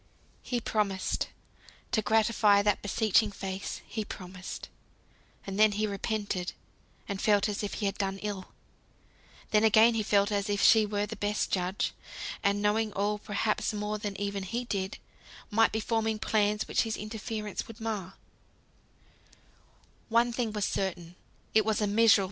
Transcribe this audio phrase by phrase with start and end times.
[0.41, 1.27] He promised;
[1.91, 4.67] to gratify that beseeching face he promised.
[5.45, 6.53] And then he repented,
[7.07, 8.45] and felt as if he had done ill.
[9.51, 11.93] Then again he felt as if she were the best judge,
[12.41, 14.97] and knowing all (perhaps more than even he did)
[15.51, 18.15] might be forming plans which his interference would mar.